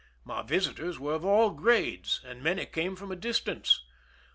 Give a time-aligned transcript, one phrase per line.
[0.25, 3.83] My visitors were of all grades, and many came from a distance.